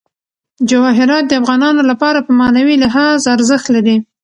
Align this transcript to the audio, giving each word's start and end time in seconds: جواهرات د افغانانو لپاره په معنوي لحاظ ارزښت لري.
جواهرات 0.69 1.23
د 1.27 1.31
افغانانو 1.41 1.81
لپاره 1.91 2.19
په 2.27 2.31
معنوي 2.39 2.75
لحاظ 2.83 3.19
ارزښت 3.35 3.67
لري. 3.75 3.97